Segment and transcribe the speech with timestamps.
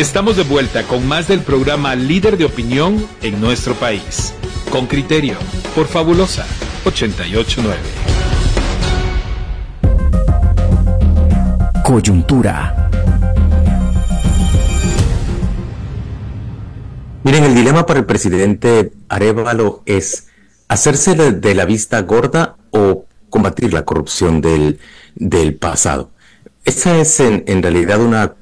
[0.00, 4.32] Estamos de vuelta con más del programa Líder de Opinión en nuestro país.
[4.70, 5.34] Con criterio,
[5.74, 6.46] por Fabulosa
[6.86, 7.76] 889.
[11.84, 12.88] Coyuntura.
[17.22, 20.28] Miren, el dilema para el presidente Arevalo es
[20.68, 24.80] hacerse de la vista gorda o combatir la corrupción del,
[25.14, 26.10] del pasado.
[26.64, 28.39] Esa es en, en realidad una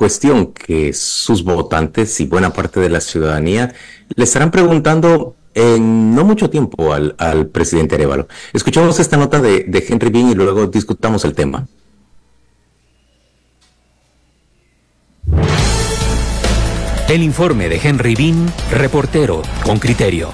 [0.00, 3.74] cuestión que sus votantes y buena parte de la ciudadanía
[4.16, 8.26] le estarán preguntando en no mucho tiempo al, al presidente Arevalo.
[8.54, 11.68] Escuchamos esta nota de, de Henry Bean y luego discutamos el tema.
[17.10, 20.30] El informe de Henry Bean, reportero con criterio.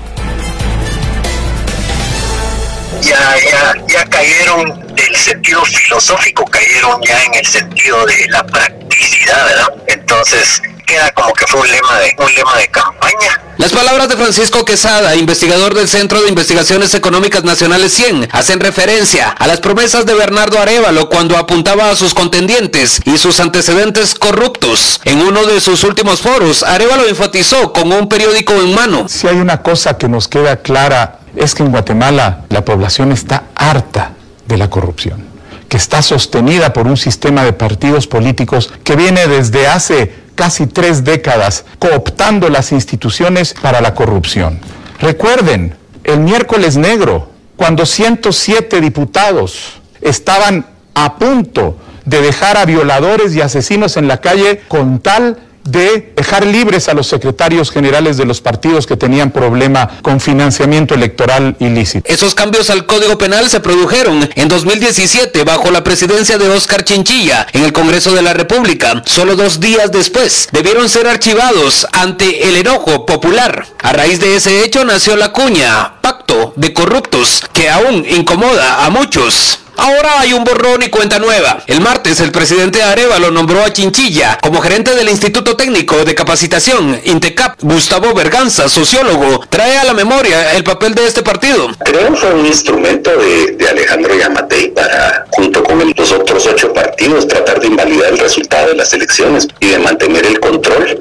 [3.02, 9.46] Ya, ya, ya cayeron del sentido filosófico, cayeron ya en el sentido de la practicidad,
[9.46, 9.74] ¿verdad?
[9.86, 13.42] Entonces queda como que fue un lema de, un lema de campaña.
[13.58, 19.30] Las palabras de Francisco Quesada, investigador del Centro de Investigaciones Económicas Nacionales 100, hacen referencia
[19.30, 25.00] a las promesas de Bernardo Arevalo cuando apuntaba a sus contendientes y sus antecedentes corruptos.
[25.04, 29.08] En uno de sus últimos foros, Arevalo enfatizó con un periódico en mano.
[29.08, 33.44] Si hay una cosa que nos queda clara es que en Guatemala la población está
[33.54, 34.12] harta
[34.48, 35.24] de la corrupción,
[35.68, 41.04] que está sostenida por un sistema de partidos políticos que viene desde hace casi tres
[41.04, 44.60] décadas cooptando las instituciones para la corrupción.
[45.00, 53.40] Recuerden, el miércoles negro, cuando 107 diputados estaban a punto de dejar a violadores y
[53.40, 58.40] asesinos en la calle con tal de dejar libres a los secretarios generales de los
[58.40, 62.10] partidos que tenían problema con financiamiento electoral ilícito.
[62.10, 67.46] Esos cambios al Código Penal se produjeron en 2017 bajo la presidencia de Oscar Chinchilla
[67.52, 69.02] en el Congreso de la República.
[69.04, 73.66] Solo dos días después debieron ser archivados ante el enojo popular.
[73.82, 78.90] A raíz de ese hecho nació la cuña, pacto de corruptos, que aún incomoda a
[78.90, 79.58] muchos.
[79.76, 81.62] Ahora hay un borrón y cuenta nueva.
[81.66, 86.98] El martes el presidente Arevalo nombró a Chinchilla como gerente del Instituto Técnico de Capacitación,
[87.04, 87.58] INTECAP.
[87.62, 91.68] Gustavo Berganza, sociólogo, trae a la memoria el papel de este partido.
[91.84, 97.26] Creo que fue un instrumento de, Alejandro Yamatei para, junto con los otros ocho partidos,
[97.26, 100.98] tratar de invalidar el resultado de las elecciones y de mantener el control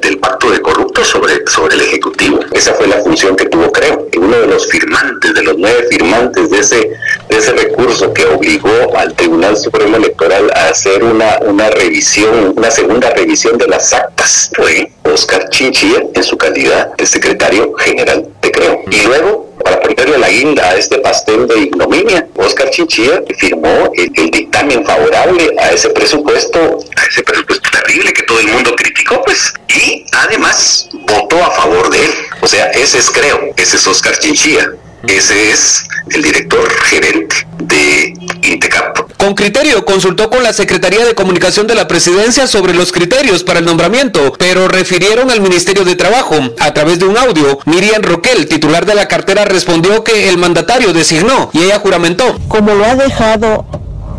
[0.00, 2.40] del, pacto de corruptos sobre, sobre el Ejecutivo.
[2.52, 4.06] Esa fue la función que tuvo, creo.
[4.16, 6.90] Uno de los firmantes, de los nueve firmantes de ese,
[7.28, 12.70] de ese recurso que obligó al Tribunal Supremo Electoral a hacer una, una revisión, una
[12.70, 18.50] segunda revisión de las actas, fue Oscar Chinchilla en su calidad de secretario general de
[18.52, 18.80] Creo.
[18.90, 22.28] Y luego para ponerle la guinda a este pastel de ignominia.
[22.36, 28.22] Oscar Chinchilla firmó el, el dictamen favorable a ese presupuesto, a ese presupuesto terrible que
[28.24, 32.10] todo el mundo criticó, pues, y además votó a favor de él.
[32.42, 34.68] O sea, ese es creo, ese es Oscar Chinchilla.
[35.06, 38.12] Ese es el director gerente de
[38.42, 38.98] Intecap.
[39.16, 43.60] Con criterio consultó con la Secretaría de Comunicación de la Presidencia sobre los criterios para
[43.60, 46.34] el nombramiento, pero refirieron al Ministerio de Trabajo.
[46.58, 50.92] A través de un audio, Miriam Roquel, titular de la cartera, respondió que el mandatario
[50.92, 52.36] designó y ella juramentó.
[52.48, 53.64] Como lo ha dejado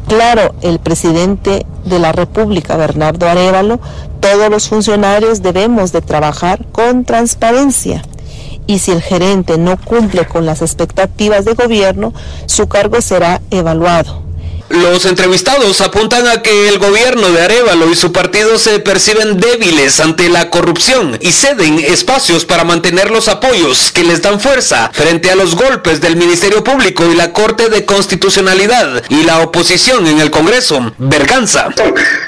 [0.10, 3.80] claro el presidente de la República, Bernardo Arevalo,
[4.20, 8.02] todos los funcionarios debemos de trabajar con transparencia.
[8.68, 12.14] Y si el gerente no cumple con las expectativas de gobierno,
[12.48, 14.29] su cargo será evaluado.
[14.70, 20.00] Los entrevistados apuntan a que el gobierno de Arevalo y su partido se perciben débiles
[20.00, 25.32] ante la corrupción y ceden espacios para mantener los apoyos que les dan fuerza frente
[25.32, 30.20] a los golpes del Ministerio Público y la Corte de Constitucionalidad y la oposición en
[30.20, 30.94] el Congreso.
[31.00, 31.70] Berganza.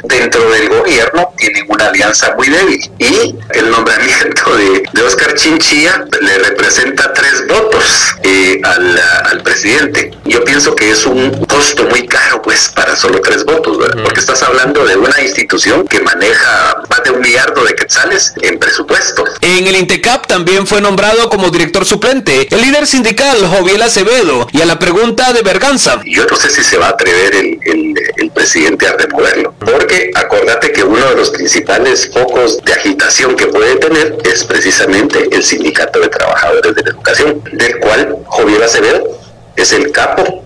[0.03, 6.37] Dentro del gobierno tienen una alianza muy débil y el nombramiento de, Oscar Chinchilla le
[6.39, 10.11] representa tres votos eh, al presidente.
[10.25, 14.03] Yo pienso que es un costo muy caro pues para solo tres votos, ¿verdad?
[14.03, 18.59] porque estás hablando de una institución que maneja más de un millardo de quetzales en
[18.59, 19.23] presupuesto.
[19.41, 24.61] En el INTECAP también fue nombrado como director suplente el líder sindical Joviel Acevedo y
[24.61, 25.99] a la pregunta de Berganza.
[26.05, 30.11] Yo no sé si se va a atrever el, el- el presidente a removerlo, porque
[30.13, 35.43] acordate que uno de los principales focos de agitación que puede tener es precisamente el
[35.43, 39.19] sindicato de trabajadores de la educación, del cual Joviel Acevedo
[39.55, 40.43] es el capo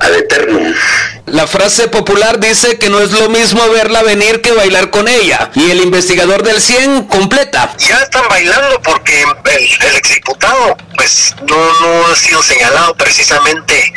[0.00, 0.74] ad eternum.
[1.26, 5.50] La frase popular dice que no es lo mismo verla venir que bailar con ella.
[5.54, 7.74] Y el investigador del 100 completa.
[7.78, 13.92] Ya están bailando porque el, el exdiputado pues no, no ha sido señalado precisamente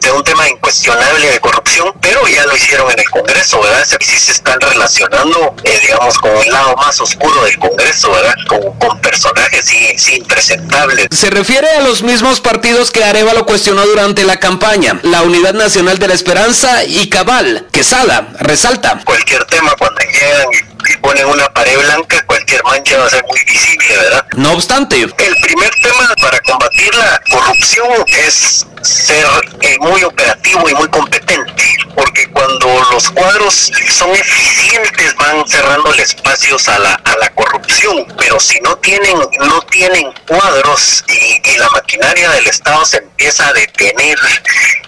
[0.00, 3.86] de, un tema incuestionable de corrupción, pero ya lo hicieron en el Congreso, ¿verdad?
[4.00, 8.34] Si se están relacionando, eh, digamos, con el lado más oscuro del Congreso, ¿verdad?
[8.48, 9.72] Con, con personajes
[10.12, 11.08] impresentables.
[11.10, 15.98] Se refiere a los mismos partidos que Arevalo cuestionó durante la campaña, la Unidad Nacional
[15.98, 17.68] de la Esperanza y Cabal.
[17.72, 19.00] Quesada resalta.
[19.04, 23.96] Cualquier tema cuando llegan ponen una pared blanca, cualquier mancha va a ser muy visible,
[23.96, 24.26] ¿verdad?
[24.36, 27.88] No obstante, el primer tema para combatir la corrupción
[28.26, 29.26] es ser
[29.60, 31.64] eh, muy operativo y muy competente,
[31.94, 38.40] porque cuando los cuadros son eficientes van cerrando espacios a la, a la corrupción, pero
[38.40, 43.52] si no tienen, no tienen cuadros y, y la maquinaria del Estado se empieza a
[43.52, 44.18] detener,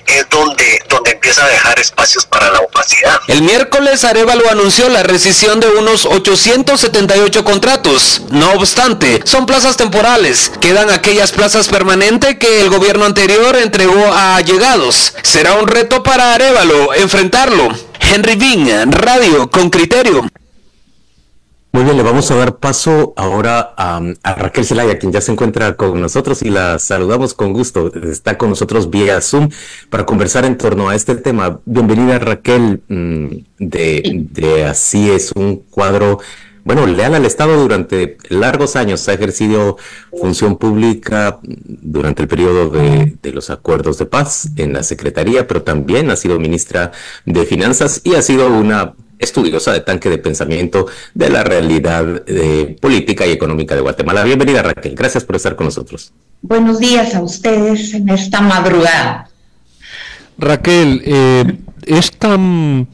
[0.06, 3.20] es donde, donde empieza a dejar espacios para la opacidad.
[3.28, 8.22] El miércoles Arevalo anunció la rescisión de unos 878 contratos.
[8.30, 10.50] No obstante, son plazas temporales.
[10.58, 15.12] Quedan aquellas plazas permanentes que el gobierno anterior entregó a allegados.
[15.22, 17.68] Será un reto para Arevalo enfrentarlo.
[18.00, 20.24] Henry Bean, Radio con criterio.
[21.74, 23.98] Muy bien, le vamos a dar paso ahora a,
[24.36, 27.90] Raquel Zelaya, quien ya se encuentra con nosotros y la saludamos con gusto.
[27.94, 29.48] Está con nosotros vía Zoom
[29.88, 31.60] para conversar en torno a este tema.
[31.64, 33.26] Bienvenida Raquel, mm,
[33.58, 36.20] de, Así es un cuadro,
[36.62, 39.08] bueno, leal al Estado durante largos años.
[39.08, 39.78] Ha ejercido
[40.20, 46.10] función pública durante el periodo de los acuerdos de paz en la Secretaría, pero también
[46.10, 46.92] ha sido ministra
[47.24, 48.92] de Finanzas y ha sido una
[49.22, 54.24] estudiosa de tanque de pensamiento de la realidad eh, política y económica de Guatemala.
[54.24, 56.12] Bienvenida Raquel, gracias por estar con nosotros.
[56.42, 59.30] Buenos días a ustedes en esta madrugada.
[60.38, 61.44] Raquel, eh,
[61.86, 62.88] ¿es tan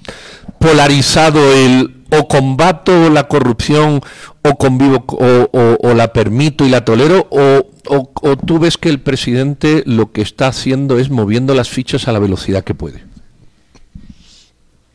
[0.58, 4.00] polarizado el o combato la corrupción
[4.42, 9.82] o convivo o, la permito y la tolero o, o tú ves que el presidente
[9.84, 13.07] lo que está haciendo es moviendo las fichas a la velocidad que puede?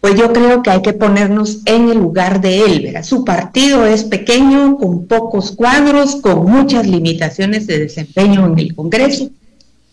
[0.04, 2.94] Pues yo creo que hay que ponernos en el lugar de él.
[3.06, 9.30] Su partido es pequeño, con pocos cuadros, con muchas limitaciones de desempeño en el Congreso.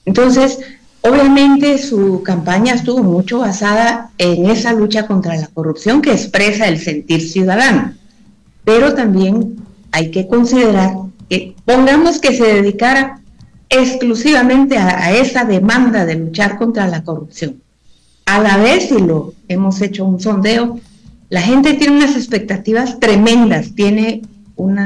[0.04, 0.58] Entonces,
[1.02, 6.80] obviamente su campaña estuvo mucho basada en esa lucha contra la corrupción que expresa el
[6.80, 7.94] sentir ciudadano.
[8.64, 10.92] Pero también hay que considerar
[11.28, 13.20] que pongamos que se dedicara
[13.68, 17.62] exclusivamente a esa demanda de luchar contra la corrupción
[18.26, 20.78] a la vez, y lo hemos hecho un sondeo,
[21.28, 24.22] la gente tiene unas expectativas tremendas, tiene
[24.56, 24.78] un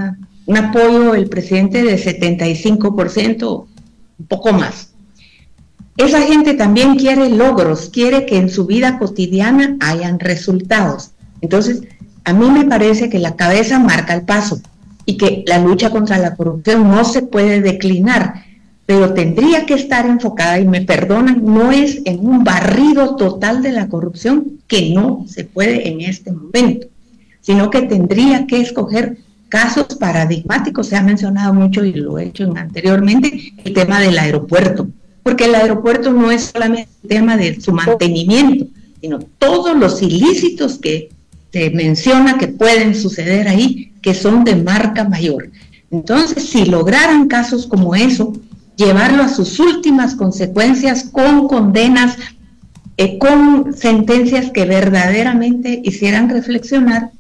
[0.57, 3.67] apoyo el presidente de 75%,
[4.19, 4.91] un poco más.
[5.97, 11.13] Esa gente también quiere logros, quiere que en su vida cotidiana hayan resultados.
[11.41, 11.83] Entonces,
[12.25, 14.61] a mí me parece que la cabeza marca el paso
[15.07, 18.44] y que la lucha contra la corrupción no se puede declinar
[18.87, 23.73] pero tendría que estar enfocada, y me perdonan, no es en un barrido total de
[23.73, 26.89] la corrupción, que no se puede en este momento,
[27.41, 32.53] sino que tendría que escoger casos paradigmáticos, se ha mencionado mucho y lo he hecho
[32.57, 34.89] anteriormente, el tema del aeropuerto,
[35.23, 38.67] porque el aeropuerto no es solamente el tema de su mantenimiento,
[39.01, 41.11] sino todos los ilícitos que
[41.53, 45.51] se menciona que pueden suceder ahí, que son de marca mayor.
[45.91, 48.33] Entonces, si lograran casos como eso,
[48.77, 52.17] llevarlo a sus últimas consecuencias con condenas,
[52.97, 57.11] eh, con sentencias que verdaderamente hicieran reflexionar.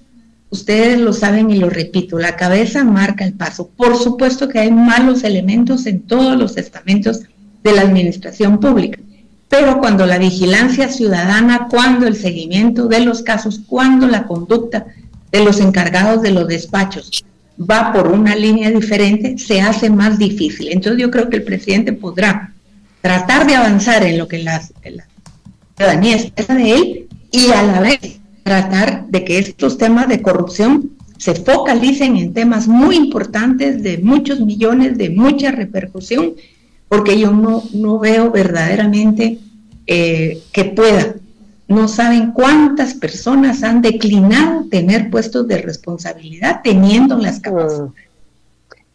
[0.50, 3.70] Ustedes lo saben y lo repito, la cabeza marca el paso.
[3.76, 7.22] Por supuesto que hay malos elementos en todos los estamentos
[7.62, 9.00] de la administración pública,
[9.48, 14.86] pero cuando la vigilancia ciudadana, cuando el seguimiento de los casos, cuando la conducta
[15.32, 17.24] de los encargados de los despachos
[17.58, 20.68] va por una línea diferente, se hace más difícil.
[20.70, 22.52] Entonces yo creo que el presidente podrá
[23.00, 24.60] tratar de avanzar en lo que la,
[25.76, 30.90] ciudadanía espera de él y a la vez tratar de que estos temas de corrupción
[31.18, 36.34] se focalicen en temas muy importantes de muchos millones, de mucha repercusión,
[36.88, 39.38] porque yo no, no veo verdaderamente
[39.86, 41.14] eh, que pueda
[41.74, 47.90] no saben cuántas personas han declinado tener puestos de responsabilidad teniendo las capacidades.
[47.90, 48.04] Mm.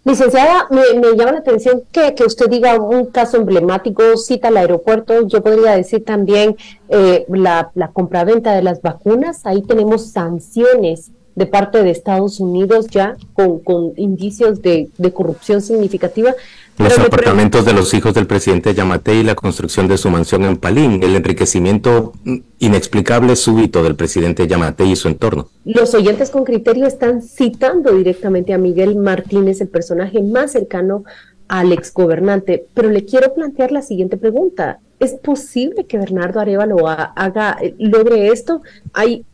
[0.05, 0.81] Licenciada, me,
[1.17, 6.05] llama la atención que, usted diga un caso emblemático, cita el aeropuerto, yo podría decir
[6.05, 6.55] también
[6.88, 12.88] eh, la, la compraventa de las vacunas, ahí tenemos sanciones de parte de Estados Unidos
[12.88, 16.33] ya con, con indicios de, de corrupción significativa.
[16.79, 20.55] Los apartamentos de los hijos del presidente Yamate y la construcción de su mansión en
[20.55, 22.13] Palín, el enriquecimiento
[22.57, 25.50] inexplicable súbito del presidente Yamate y su entorno.
[25.65, 31.03] Los oyentes con criterio están citando directamente a Miguel Martínez, el personaje más cercano
[31.50, 34.79] al exgobernante, pero le quiero plantear la siguiente pregunta.
[35.00, 38.62] ¿Es posible que Bernardo Arevalo haga, eh, logre esto?
[38.93, 39.25] Hay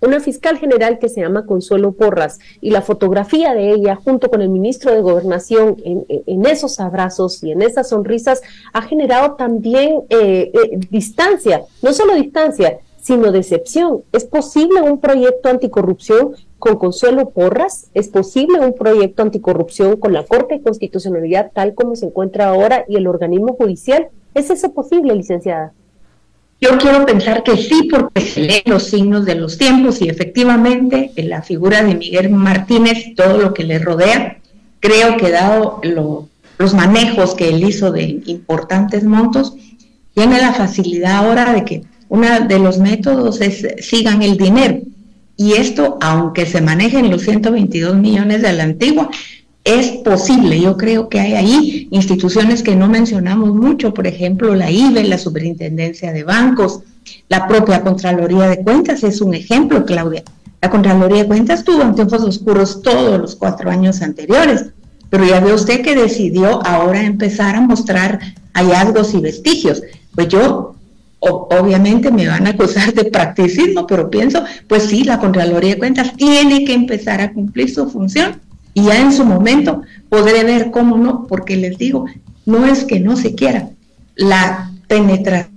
[0.00, 4.42] una fiscal general que se llama Consuelo Porras y la fotografía de ella junto con
[4.42, 10.52] el ministro de Gobernación en, esos abrazos y en esas sonrisas ha generado también eh,
[10.54, 14.02] eh, distancia, no solo distancia, sino decepción.
[14.12, 17.88] ¿Es posible un proyecto anticorrupción con Consuelo Porras?
[17.94, 22.84] ¿Es posible un proyecto anticorrupción con la Corte de Constitucionalidad tal como se encuentra ahora
[22.88, 24.08] y el organismo judicial?
[24.34, 25.72] ¿Es eso posible, licenciada?
[26.60, 31.12] Yo quiero pensar que sí, porque se leen los signos de los tiempos y efectivamente
[31.14, 34.38] en la figura de Miguel Martínez, todo lo que le rodea,
[34.80, 35.80] creo que dado
[36.58, 39.54] los manejos que él hizo de importantes montos,
[40.14, 44.80] tiene la facilidad ahora de que uno de los métodos es sigan el dinero.
[45.36, 49.08] Y esto, aunque se manejen los 122 millones de la antigua,
[49.68, 50.58] es posible.
[50.58, 55.18] Yo creo que hay ahí instituciones que no mencionamos mucho, por ejemplo, la IBE, la
[55.18, 56.80] Superintendencia de Bancos,
[57.28, 60.22] la propia Contraloría de Cuentas es un ejemplo, Claudia.
[60.62, 64.64] La Contraloría de Cuentas tuvo anteojos oscuros todos los cuatro años anteriores,
[65.10, 68.20] pero ya ve usted que decidió ahora empezar a mostrar
[68.54, 69.82] hallazgos y vestigios.
[70.14, 70.76] Pues yo
[71.20, 76.14] obviamente me van a acusar de practicismo, pero pienso, pues sí, la Contraloría de Cuentas
[76.16, 80.96] tiene que empezar a cumplir su función y ya en su momento podré ver cómo
[80.96, 82.06] no, porque les digo,
[82.46, 83.70] no es que no se quiera,
[84.14, 85.52] la penetración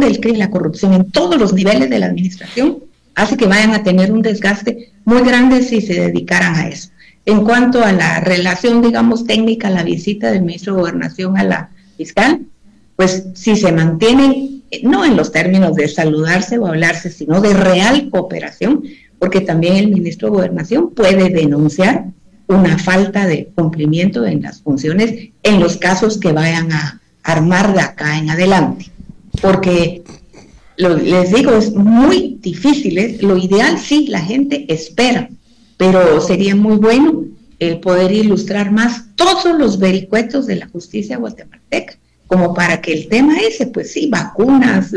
[0.00, 2.78] del crimen la corrupción en todos los niveles de la administración
[3.14, 6.90] hace que vayan a tener un desgaste muy grande si se dedicaran a eso.
[7.24, 11.70] En cuanto a la relación, digamos, técnica, la visita del ministro de Gobernación a la
[11.96, 12.42] fiscal,
[12.94, 17.52] pues si se mantienen, eh, no en los términos de saludarse o hablarse, sino de
[17.52, 18.84] real cooperación,
[19.18, 22.06] porque también el ministro de Gobernación puede denunciar
[22.48, 27.80] una falta de cumplimiento en las funciones en los casos que vayan a armar de
[27.80, 28.90] acá en adelante.
[29.42, 30.02] Porque
[30.76, 33.18] les digo, es muy difícil, ¿eh?
[33.20, 35.28] lo ideal sí, la gente espera,
[35.76, 37.24] pero sería muy bueno
[37.58, 41.94] el poder ilustrar más todos los vericuetos de la justicia guatemalteca,
[42.26, 44.92] como para que el tema ese, pues sí, vacunas,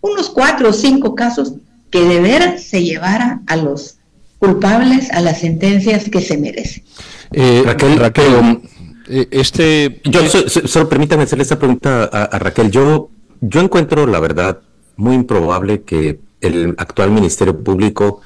[0.00, 1.54] unos cuatro o cinco casos
[1.92, 3.98] que de veras se llevara a los
[4.38, 6.82] culpables a las sentencias que se merecen.
[7.30, 8.60] Eh, Raquel, Raquel,
[9.08, 12.70] eh, este, yo solo permítame hacerle esa pregunta a, Raquel.
[12.72, 14.58] Yo, yo encuentro la verdad
[14.96, 18.20] muy improbable que el actual Ministerio Público,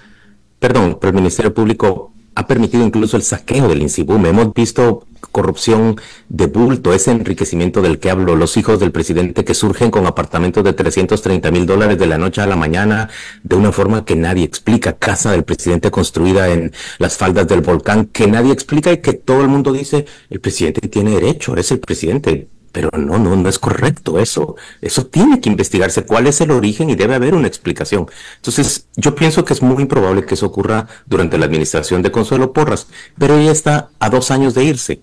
[0.58, 4.26] perdón, pero el Ministerio Público ha permitido incluso el saqueo del INSIBUM.
[4.26, 5.96] Hemos visto corrupción
[6.28, 10.62] de bulto, ese enriquecimiento del que hablo, los hijos del presidente que surgen con apartamentos
[10.62, 13.08] de 330 mil dólares de la noche a la mañana
[13.42, 18.06] de una forma que nadie explica, casa del presidente construida en las faldas del volcán,
[18.06, 21.80] que nadie explica y que todo el mundo dice, el presidente tiene derecho, es el
[21.80, 22.48] presidente.
[22.76, 24.54] Pero no, no, no es correcto eso.
[24.82, 28.06] Eso tiene que investigarse cuál es el origen y debe haber una explicación.
[28.34, 32.52] Entonces, yo pienso que es muy improbable que eso ocurra durante la administración de Consuelo
[32.52, 35.00] Porras, pero ella está a dos años de irse.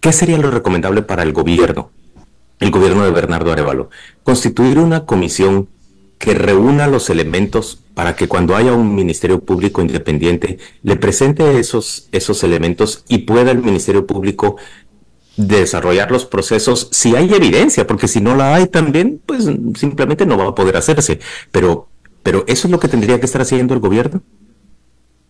[0.00, 1.90] ¿Qué sería lo recomendable para el gobierno,
[2.58, 3.90] el gobierno de Bernardo Arevalo?
[4.22, 5.68] Constituir una comisión
[6.16, 12.08] que reúna los elementos para que cuando haya un Ministerio Público independiente le presente esos,
[12.12, 14.56] esos elementos y pueda el Ministerio Público
[15.36, 19.44] desarrollar los procesos si hay evidencia, porque si no la hay también, pues
[19.78, 21.20] simplemente no va a poder hacerse.
[21.50, 21.88] Pero,
[22.22, 24.22] pero eso es lo que tendría que estar haciendo el gobierno.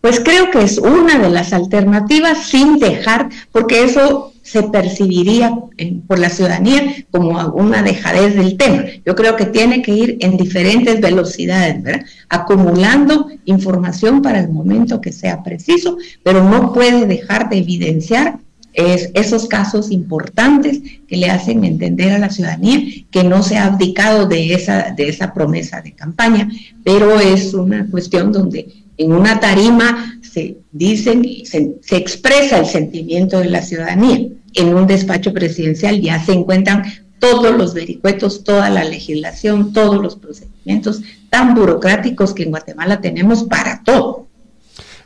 [0.01, 6.01] Pues creo que es una de las alternativas sin dejar, porque eso se percibiría eh,
[6.05, 8.83] por la ciudadanía como una dejadez del tema.
[9.05, 12.05] Yo creo que tiene que ir en diferentes velocidades, ¿verdad?
[12.27, 18.39] Acumulando información para el momento que sea preciso, pero no puede dejar de evidenciar
[18.73, 22.79] es esos casos importantes que le hacen entender a la ciudadanía
[23.11, 26.49] que no se ha abdicado de esa, de esa promesa de campaña,
[26.83, 33.39] pero es una cuestión donde en una tarima se dicen, se, se expresa el sentimiento
[33.39, 34.27] de la ciudadanía.
[34.55, 36.83] En un despacho presidencial ya se encuentran
[37.23, 43.45] todos los vericuetos, toda la legislación, todos los procedimientos tan burocráticos que en Guatemala tenemos
[43.45, 44.12] para todo.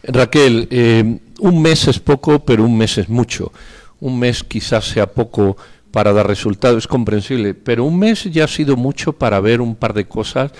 [0.07, 3.51] Raquel, eh, un mes es poco, pero un mes es mucho.
[3.99, 5.57] Un mes quizás sea poco
[5.91, 9.75] para dar resultados, es comprensible, pero un mes ya ha sido mucho para ver un
[9.75, 10.51] par de cosas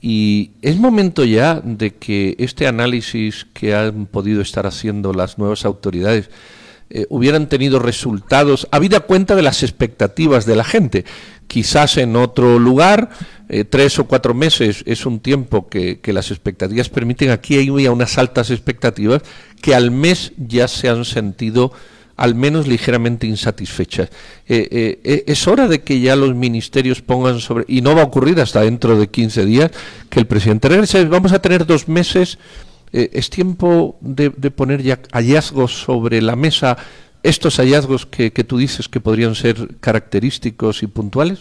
[0.00, 5.64] y es momento ya de que este análisis que han podido estar haciendo las nuevas
[5.64, 6.30] autoridades
[6.92, 11.04] eh, hubieran tenido resultados, habida cuenta de las expectativas de la gente.
[11.46, 13.10] Quizás en otro lugar,
[13.48, 17.30] eh, tres o cuatro meses es un tiempo que, las expectativas permiten.
[17.30, 19.22] Aquí hay unas altas expectativas
[19.62, 21.72] que al mes ya se han sentido
[22.16, 24.10] al menos ligeramente insatisfechas.
[24.46, 28.60] es hora de que ya los ministerios pongan sobre, y no va a ocurrir hasta
[28.60, 29.70] dentro de 15 días,
[30.10, 31.04] que el presidente regrese.
[31.04, 32.36] Vamos a tener dos meses.
[32.92, 36.76] Es tiempo de, poner ya hallazgos sobre la mesa,
[37.22, 41.40] estos hallazgos que tú dices que podrían ser característicos y puntuales.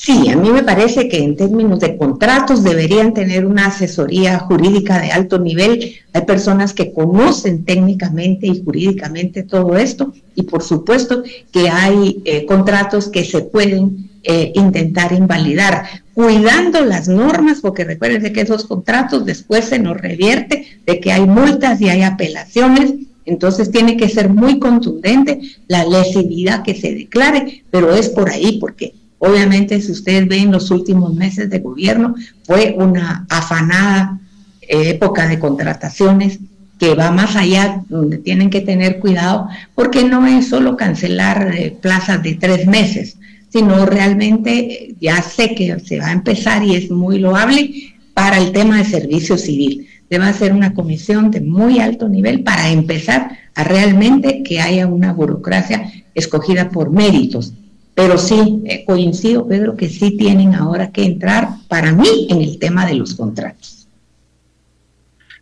[0.00, 5.00] Sí, a mí me parece que en términos de contratos deberían tener una asesoría jurídica
[5.00, 5.96] de alto nivel.
[6.12, 12.46] Hay personas que conocen técnicamente y jurídicamente todo esto y por supuesto que hay eh,
[12.46, 15.84] contratos que se pueden eh, intentar invalidar,
[16.14, 21.26] cuidando las normas, porque recuerden que esos contratos después se nos revierte de que hay
[21.26, 22.94] multas y hay apelaciones
[23.24, 28.58] entonces tiene que ser muy contundente la lesividad que se declare, pero es por ahí,
[28.58, 34.20] porque Obviamente, si ustedes ven los últimos meses de gobierno, fue una afanada
[34.60, 36.38] época de contrataciones
[36.78, 41.76] que va más allá, donde tienen que tener cuidado, porque no es solo cancelar eh,
[41.80, 43.16] plazas de tres meses,
[43.48, 48.38] sino realmente eh, ya sé que se va a empezar y es muy loable para
[48.38, 49.88] el tema de servicio civil.
[50.10, 55.12] Debe ser una comisión de muy alto nivel para empezar a realmente que haya una
[55.12, 57.52] burocracia escogida por méritos
[57.98, 62.60] pero sí, eh, coincido, Pedro, que sí tienen ahora que entrar, para mí, en el
[62.60, 63.88] tema de los contratos.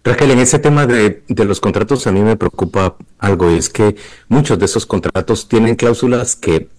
[0.03, 3.97] Raquel, en ese tema de, los contratos a mí me preocupa algo, es que
[4.29, 6.71] muchos de esos contratos tienen cláusulas que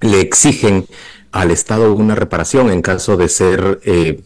[0.00, 0.86] le exigen
[1.32, 4.22] al Estado una reparación en caso de ser eh,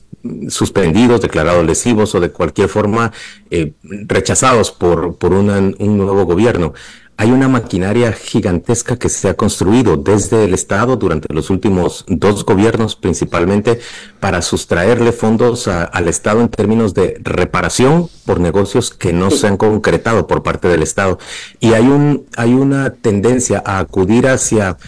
[0.48, 3.12] suspendidos, declarados lesivos o de cualquier forma
[3.50, 6.74] eh, rechazados por, por un nuevo gobierno
[7.20, 12.46] hay una maquinaria gigantesca que se ha construido desde el Estado durante los últimos dos
[12.46, 13.78] gobiernos principalmente
[14.20, 19.58] para sustraerle fondos al Estado en términos de reparación por negocios que no se han
[19.58, 21.18] concretado por parte del Estado.
[21.60, 24.78] Y hay, un, hay una tendencia a acudir hacia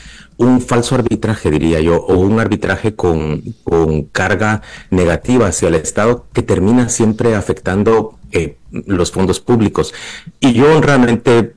[0.42, 6.26] un falso arbitraje, diría yo, o un arbitraje con, con carga negativa hacia el Estado
[6.32, 9.94] que termina siempre afectando eh, los fondos públicos.
[10.40, 11.54] Y yo realmente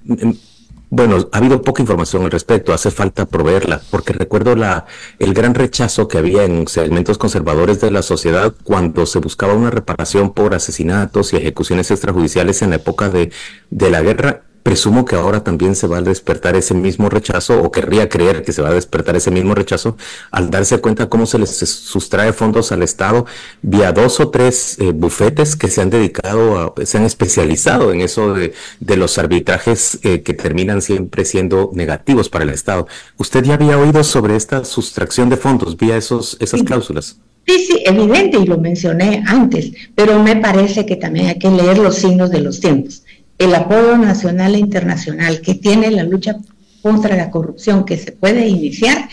[0.89, 4.85] bueno, ha habido poca información al respecto, hace falta proveerla, porque recuerdo la,
[5.19, 9.71] el gran rechazo que había en segmentos conservadores de la sociedad cuando se buscaba una
[9.71, 13.31] reparación por asesinatos y ejecuciones extrajudiciales en la época de,
[13.71, 17.69] de la guerra Presumo que ahora también se va a despertar ese mismo rechazo, o
[17.69, 19.95] querría creer que se va a despertar ese mismo rechazo,
[20.31, 23.27] al darse cuenta cómo se les sustrae fondos al Estado
[23.61, 28.01] vía dos o tres eh, bufetes que se han dedicado, a, se han especializado en
[28.01, 28.53] eso de,
[28.97, 32.87] los arbitrajes eh, que terminan siempre siendo negativos para el Estado.
[33.17, 37.19] ¿Usted ya había oído sobre esta sustracción de fondos vía esos, esas cláusulas?
[37.45, 41.77] Sí, sí, evidente, y lo mencioné antes, pero me parece que también hay que leer
[41.77, 43.04] los signos de los tiempos
[43.37, 46.37] el apoyo nacional e internacional que tiene la lucha
[46.81, 49.09] contra la corrupción que se puede iniciar,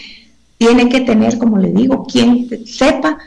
[0.59, 3.19] tiene que tener, como le digo, quien sepa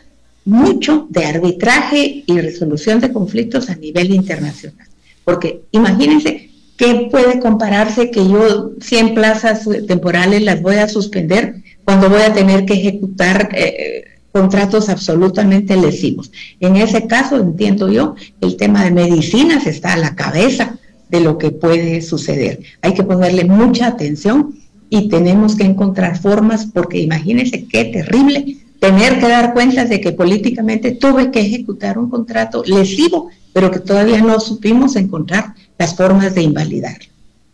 [0.46, 4.88] mucho de arbitraje y resolución de conflictos a nivel internacional.
[5.24, 12.10] Porque imagínense qué puede compararse que yo 100 plazas temporales las voy a suspender cuando
[12.10, 16.32] voy a tener que ejecutar eh, contratos absolutamente lesivos.
[16.60, 20.78] En ese caso, entiendo yo, el tema de medicinas está a la cabeza
[21.10, 22.62] de lo que puede suceder.
[22.82, 24.56] Hay que ponerle mucha atención
[24.90, 30.12] y tenemos que encontrar formas, porque imagínense qué terrible tener que dar cuenta de que
[30.12, 36.36] políticamente tuve que ejecutar un contrato lesivo, pero que todavía no supimos encontrar las formas
[36.36, 37.00] de invalidar.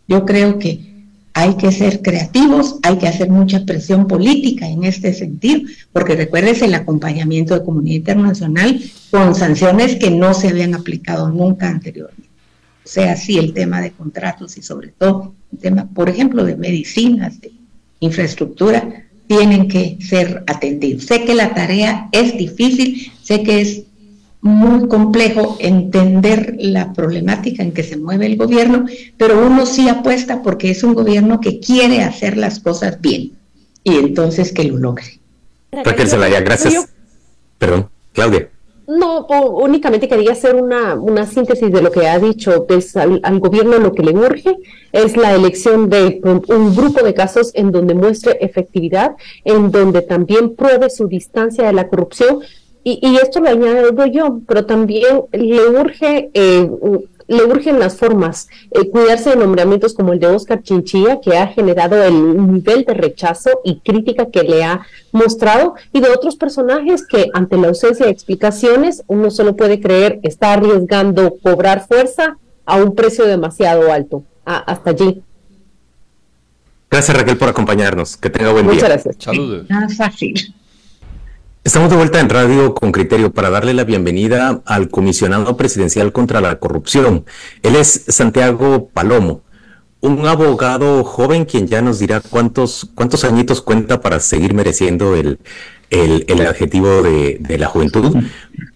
[0.08, 0.92] Yo creo que
[1.34, 5.62] hay que ser creativos, hay que hacer mucha presión política en este sentido,
[5.92, 11.68] porque recuérdese el acompañamiento de comunidad internacional con sanciones que no se habían aplicado nunca
[11.68, 12.31] anteriormente
[12.84, 17.40] sea así el tema de contratos y sobre todo el tema, por ejemplo, de medicinas,
[17.40, 17.52] de
[18.00, 21.04] infraestructura, tienen que ser atendidos.
[21.04, 23.82] Sé que la tarea es difícil, sé que es
[24.40, 30.42] muy complejo entender la problemática en que se mueve el gobierno, pero uno sí apuesta
[30.42, 33.32] porque es un gobierno que quiere hacer las cosas bien
[33.84, 35.20] y entonces que lo logre.
[35.70, 36.88] Raquel Zelaya, gracias.
[37.58, 38.48] Perdón, Claudia.
[38.98, 42.66] No, únicamente quería hacer una, una, síntesis de lo que ha dicho.
[42.66, 44.56] Pues al, gobierno lo que le urge
[44.92, 50.54] es la elección de un grupo de casos en donde muestre efectividad, en donde también
[50.56, 52.40] pruebe su distancia de la corrupción.
[52.84, 56.68] Y, y esto lo añado yo, pero también le urge eh,
[57.32, 61.48] le urgen las formas, eh, cuidarse de nombramientos como el de Oscar Chinchilla, que ha
[61.48, 67.06] generado el nivel de rechazo y crítica que le ha mostrado, y de otros personajes
[67.06, 72.76] que ante la ausencia de explicaciones uno solo puede creer está arriesgando cobrar fuerza a
[72.76, 74.24] un precio demasiado alto.
[74.44, 75.22] hasta allí.
[76.90, 78.16] Gracias Raquel por acompañarnos.
[78.16, 78.74] Que tenga buen día.
[78.74, 79.16] Muchas gracias.
[79.18, 79.66] Saludos.
[79.70, 80.34] Nada fácil.
[81.64, 86.40] Estamos de vuelta en radio con criterio para darle la bienvenida al comisionado presidencial contra
[86.40, 87.24] la corrupción.
[87.62, 89.42] Él es Santiago Palomo,
[90.00, 95.38] un abogado joven quien ya nos dirá cuántos, cuántos añitos cuenta para seguir mereciendo el,
[95.90, 98.16] el, el adjetivo de, de, la juventud.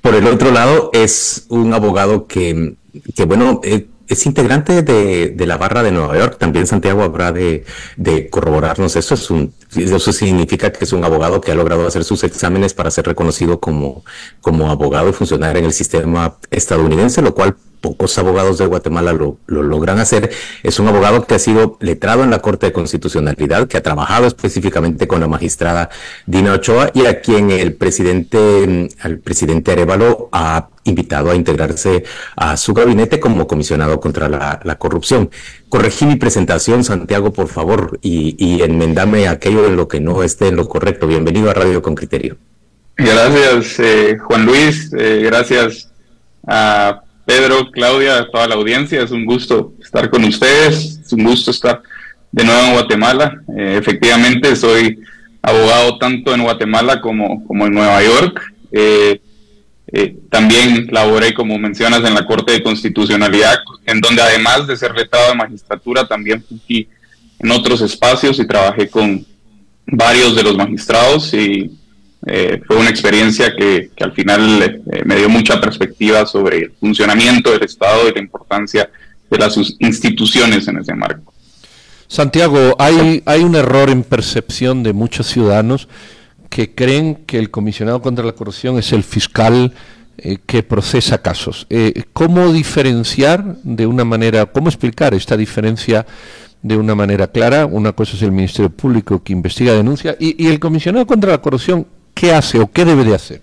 [0.00, 2.76] Por el otro lado, es un abogado que,
[3.16, 6.36] que bueno, eh, es integrante de, de, la barra de Nueva York.
[6.38, 7.64] También Santiago habrá de,
[7.96, 9.14] de, corroborarnos eso.
[9.14, 12.90] Es un, eso significa que es un abogado que ha logrado hacer sus exámenes para
[12.90, 14.04] ser reconocido como,
[14.40, 19.38] como abogado y funcionar en el sistema estadounidense, lo cual pocos abogados de Guatemala lo,
[19.46, 20.30] lo, logran hacer.
[20.62, 24.26] Es un abogado que ha sido letrado en la Corte de Constitucionalidad, que ha trabajado
[24.26, 25.90] específicamente con la magistrada
[26.26, 32.04] Dina Ochoa y a quien el presidente, el presidente Arevalo ha invitado a integrarse
[32.36, 35.30] a su gabinete como comisionado contra la, corrupción.
[35.68, 40.48] Corregí mi presentación, Santiago, por favor, y, y enmendame aquello en lo que no esté
[40.48, 41.06] en lo correcto.
[41.06, 42.36] Bienvenido a Radio con Criterio.
[42.96, 44.90] Gracias, eh, Juan Luis.
[44.98, 45.92] Eh, gracias
[46.46, 49.02] a Pedro, Claudia, a toda la audiencia.
[49.02, 51.00] Es un gusto estar con ustedes.
[51.04, 51.82] Es un gusto estar
[52.32, 53.42] de nuevo en Guatemala.
[53.56, 54.98] Eh, efectivamente, soy
[55.42, 58.40] abogado tanto en Guatemala como, como en Nueva York.
[58.72, 59.20] Eh,
[59.92, 64.94] eh, también laboré, como mencionas, en la Corte de Constitucionalidad, en donde además de ser
[64.94, 66.88] letrado de magistratura, también fui
[67.38, 69.24] en otros espacios y trabajé con
[69.86, 71.70] varios de los magistrados y
[72.26, 77.52] eh, fue una experiencia que, al final eh, me dio mucha perspectiva sobre el funcionamiento
[77.52, 78.90] del Estado y la importancia
[79.30, 81.32] de las instituciones en ese marco.
[82.08, 85.88] Santiago, hay, hay un error en percepción de muchos ciudadanos
[86.56, 89.74] que creen que el comisionado contra la corrupción es el fiscal
[90.16, 91.66] eh, que procesa casos.
[91.68, 96.06] Eh, ¿Cómo diferenciar de una manera, cómo explicar esta diferencia
[96.62, 97.66] de una manera clara?
[97.66, 101.86] Una cosa es el Ministerio Público que investiga, denuncia, y, el comisionado contra la corrupción,
[102.14, 103.40] ¿qué hace o qué debe de hacer?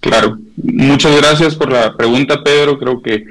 [0.00, 2.80] Claro, muchas gracias por la pregunta, Pedro.
[2.80, 3.26] Creo que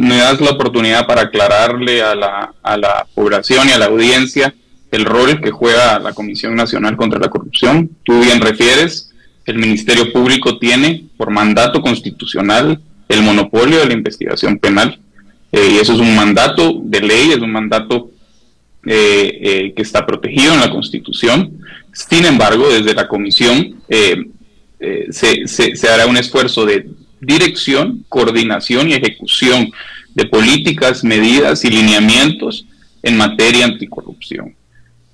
[0.00, 4.52] me das la oportunidad para aclararle a la, a la población y a la audiencia
[4.90, 7.90] el rol que juega la Comisión Nacional contra la Corrupción.
[8.02, 9.10] Tú bien refieres,
[9.46, 14.98] el Ministerio Público tiene por mandato constitucional el monopolio de la investigación penal.
[15.52, 18.10] Eh, y eso es un mandato de ley, es un mandato
[18.86, 21.58] eh, eh, que está protegido en la Constitución.
[21.92, 23.82] Sin embargo, desde la Comisión
[25.10, 26.88] se, se hará un esfuerzo de
[27.20, 29.70] dirección, coordinación y ejecución
[30.14, 32.66] de políticas, medidas y lineamientos
[33.02, 34.54] en materia anticorrupción.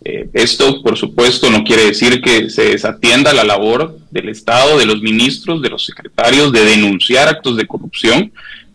[0.05, 4.87] Eh, esto, por supuesto, no quiere decir que se desatienda la labor del Estado, de
[4.87, 8.31] los ministros, de los secretarios, de denunciar actos de corrupción,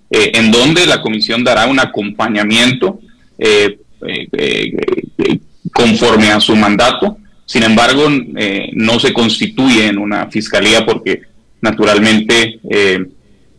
[0.10, 3.00] eh, en donde la Comisión dará un acompañamiento
[3.38, 3.78] eh,
[5.74, 7.18] conforme a su mandato.
[7.46, 8.10] Sin embargo,
[8.74, 11.22] no se constituye en una fiscalía porque,
[11.62, 12.60] naturalmente,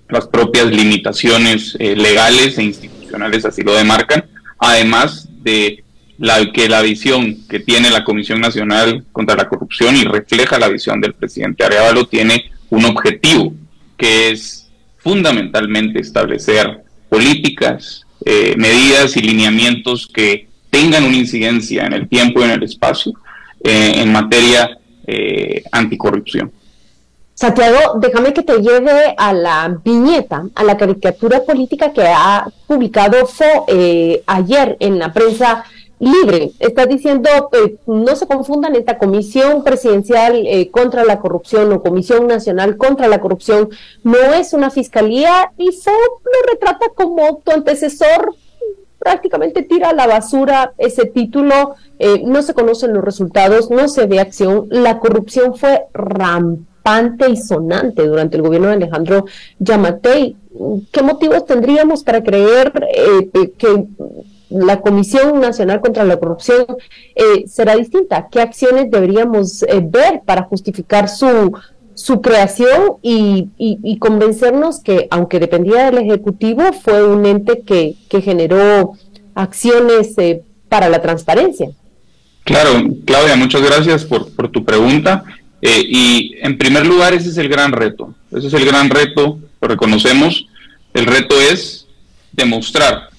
[0.09, 4.25] las propias limitaciones legales e institucionales así lo demarcan,
[4.59, 5.85] además de
[6.23, 10.69] la, que la visión que tiene la Comisión Nacional contra la Corrupción y refleja la
[10.69, 13.53] visión del presidente Arevalo tiene un objetivo
[13.97, 22.09] que es fundamentalmente establecer políticas, eh, medidas y lineamientos que tengan una incidencia en el
[22.09, 23.15] tiempo y en el espacio
[23.65, 26.53] eh, en materia eh, anticorrupción.
[27.35, 33.27] Santiago, déjame que te lleve a la viñeta, a la caricatura política que ha publicado
[33.27, 33.67] FO
[34.27, 35.65] ayer en la prensa
[36.03, 36.51] libre.
[36.59, 37.31] Está diciendo,
[37.87, 43.21] no se confundan, esta Comisión Presidencial eh, contra la Corrupción o Comisión Nacional contra la
[43.21, 43.71] Corrupción
[44.03, 48.35] no es una fiscalía y FO lo retrata como tu antecesor
[48.99, 54.07] prácticamente tira a la basura ese título, eh, no se conocen los resultados, no se
[54.07, 59.25] ve acción, la corrupción fue rampante y sonante durante el gobierno de Alejandro
[59.59, 60.37] Yamatei.
[60.93, 63.87] ¿Qué motivos tendríamos para creer eh, que
[64.53, 66.67] la Comisión Nacional contra la Corrupción
[67.15, 68.29] eh, será distinta?
[68.31, 71.53] ¿Qué acciones deberíamos eh, ver para justificar su,
[71.95, 77.97] su creación y, y, y, convencernos que, aunque dependía del Ejecutivo, fue un ente que,
[78.09, 78.93] que generó
[79.35, 81.71] acciones eh, para la transparencia?
[82.45, 82.71] Claro,
[83.05, 85.25] Claudia, muchas gracias por, por tu pregunta.
[85.61, 88.15] Eh, y en primer lugar, ese es el gran reto.
[88.33, 90.47] Ese es el gran reto, lo reconocemos.
[90.93, 91.87] El reto es
[92.33, 93.12] demostrar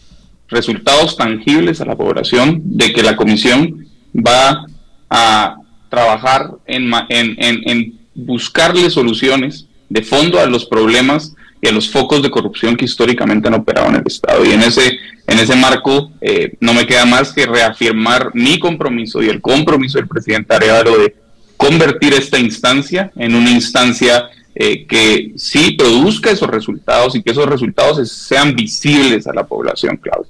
[0.49, 4.65] resultados tangibles a la población de que la comisión va
[5.09, 5.57] a
[5.89, 12.21] trabajar en, en, en, buscarle soluciones de fondo a los problemas y a los focos
[12.21, 14.45] de corrupción que históricamente han operado en el Estado.
[14.45, 19.23] Y en ese, en ese marco eh, no me queda más que reafirmar mi compromiso
[19.23, 21.15] y el compromiso del presidente Arevalo de
[21.57, 27.47] convertir esta instancia en una instancia eh, que sí produzca esos resultados y que esos
[27.47, 30.29] resultados sean visibles a la población, Claudio.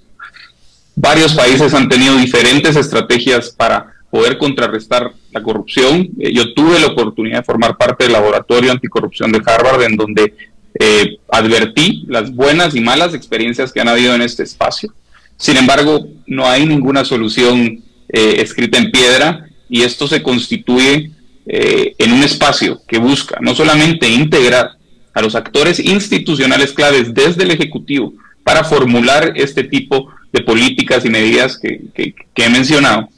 [0.96, 6.08] Varios países han tenido diferentes estrategias para poder contrarrestar la corrupción.
[6.20, 10.34] Eh, yo tuve la oportunidad de formar parte del laboratorio anticorrupción de Harvard, en donde
[10.80, 14.94] eh, advertí las buenas y malas experiencias que han habido en este espacio.
[15.36, 21.10] Sin embargo, no hay ninguna solución escrita en piedra y esto se constituye
[21.46, 24.72] en un espacio que busca no solamente integrar
[25.14, 31.10] a los actores institucionales claves desde el Ejecutivo para formular este tipo de políticas y
[31.10, 33.10] medidas que he mencionado,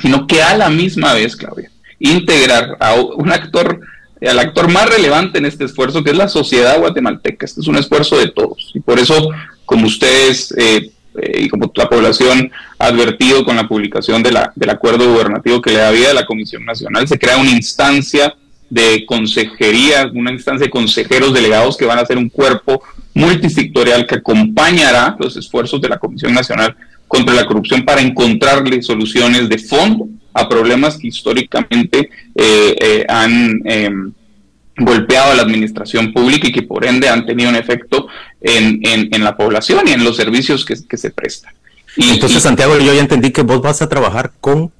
[0.00, 3.80] sino que a la misma vez, Claudia, integrar a un actor,
[4.20, 7.46] al actor más relevante en este esfuerzo, que es la sociedad guatemalteca.
[7.46, 8.72] Este es un esfuerzo de todos.
[8.74, 9.30] Y por eso,
[9.64, 14.52] como ustedes eh, eh, y como la población ha advertido con la publicación de la,
[14.54, 18.34] del acuerdo gubernativo que le da vida a la Comisión Nacional, se crea una instancia
[18.70, 22.82] de consejería, una instancia de consejeros delegados que van a ser un cuerpo
[23.14, 26.74] multisectorial que acompañará los esfuerzos de la Comisión Nacional
[27.06, 33.60] contra la corrupción para encontrarle soluciones de fondo a problemas que históricamente eh, eh, han
[33.66, 34.12] em,
[34.84, 38.08] golpeado a la administración pública y que por ende han tenido un efecto
[38.40, 41.54] en, en, la población y en los servicios que, que se prestan.
[41.96, 44.72] Y, Entonces, Santiago, yo ya entendí que vos vas a trabajar con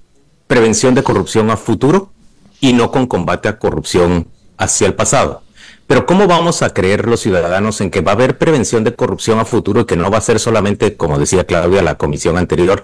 [0.46, 2.12] prevención de corrupción a futuro
[2.60, 5.42] y no con combate a corrupción hacia el pasado.
[5.86, 9.38] Pero ¿cómo vamos a creer los ciudadanos en que va a haber prevención de corrupción
[9.40, 12.82] a futuro y que no va a ser solamente, como decía Claudia, la comisión anterior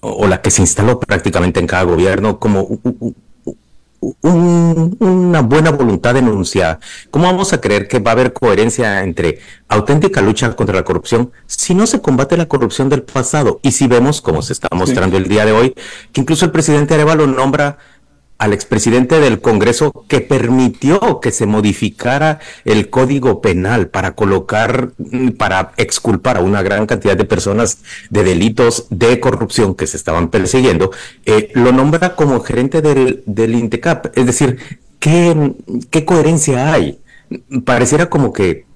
[0.00, 2.66] o la que se instaló prácticamente en cada gobierno como
[4.22, 6.80] una buena voluntad denunciada?
[7.10, 9.38] ¿Cómo vamos a creer que va a haber coherencia entre
[9.68, 13.60] auténtica lucha contra la corrupción si no se combate la corrupción del pasado?
[13.62, 15.74] Y si vemos, como se está mostrando el día de hoy,
[16.12, 17.78] que incluso el presidente Arevalo nombra
[18.38, 24.90] al expresidente del Congreso que permitió que se modificara el código penal para colocar,
[25.38, 27.78] para exculpar a una gran cantidad de personas
[28.10, 30.90] de delitos de corrupción que se estaban persiguiendo,
[31.26, 34.16] eh, lo nombra como gerente del, del INTECAP.
[34.18, 34.58] Es decir,
[34.98, 35.52] ¿qué,
[35.90, 36.98] ¿qué coherencia hay?
[37.64, 38.66] Pareciera como que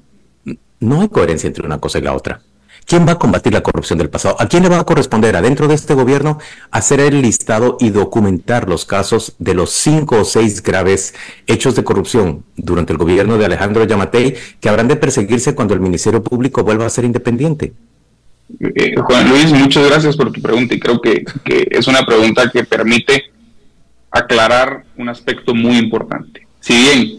[0.80, 2.40] no hay coherencia entre una cosa y la otra.
[2.88, 4.36] ¿Quién va a combatir la corrupción del pasado?
[4.38, 6.38] ¿A quién le va a corresponder adentro de este gobierno
[6.70, 11.14] hacer el listado y documentar los casos de los cinco o seis graves
[11.46, 15.80] hechos de corrupción durante el gobierno de Alejandro Yamatei que habrán de perseguirse cuando el
[15.80, 17.74] Ministerio Público vuelva a ser independiente?
[18.58, 22.50] Eh, Juan Luis, muchas gracias por tu pregunta y creo que, que es una pregunta
[22.50, 23.24] que permite
[24.10, 26.46] aclarar un aspecto muy importante.
[26.60, 27.18] Si bien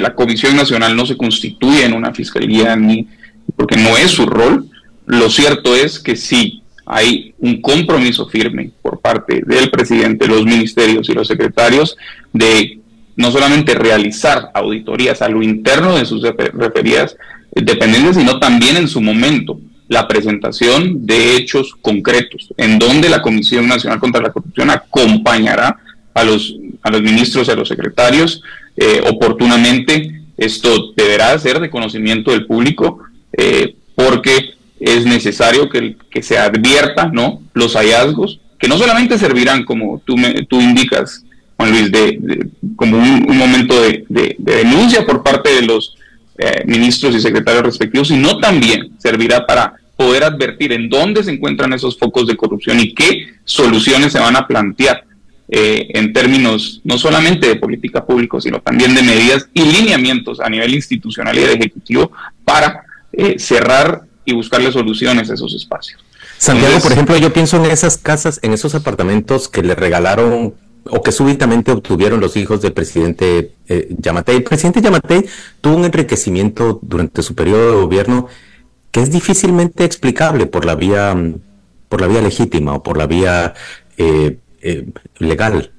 [0.00, 3.06] la Comisión Nacional no se constituye en una fiscalía ni
[3.54, 4.68] porque no es su rol.
[5.06, 11.08] Lo cierto es que sí hay un compromiso firme por parte del presidente, los ministerios
[11.08, 11.96] y los secretarios
[12.32, 12.80] de
[13.16, 17.16] no solamente realizar auditorías a lo interno de sus referidas
[17.52, 23.66] dependencias, sino también en su momento la presentación de hechos concretos, en donde la Comisión
[23.68, 25.78] Nacional contra la Corrupción acompañará
[26.12, 28.42] a los, a los ministros y a los secretarios
[28.76, 30.22] eh, oportunamente.
[30.36, 33.00] Esto deberá ser de conocimiento del público
[33.36, 37.42] eh, porque es necesario que, se advierta ¿no?
[37.54, 41.24] los hallazgos, que no solamente servirán, como tú, me, tú indicas,
[41.56, 45.96] Juan Luis, de, como un, momento de, denuncia por parte de los
[46.38, 51.72] eh, ministros y secretarios respectivos, sino también servirá para poder advertir en dónde se encuentran
[51.72, 55.04] esos focos de corrupción y qué soluciones se van a plantear
[55.48, 60.50] eh, en términos no solamente de política pública, sino también de medidas y lineamientos a
[60.50, 62.10] nivel institucional y de ejecutivo
[62.44, 62.85] para
[63.16, 66.04] eh, cerrar y buscarle soluciones a esos espacios.
[66.38, 70.54] Santiago, por ejemplo, yo pienso en esas casas, en esos apartamentos que le regalaron
[70.88, 74.36] o que súbitamente obtuvieron los hijos del presidente eh, Yamatei.
[74.36, 75.26] El presidente Yamatei
[75.60, 78.28] tuvo un enriquecimiento durante su periodo de gobierno
[78.90, 81.14] que es difícilmente explicable por la vía,
[81.88, 83.54] por la vía legítima o por la vía
[83.96, 85.72] eh, eh, legal.